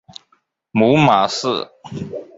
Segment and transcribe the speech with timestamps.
[0.71, 1.69] 母马氏。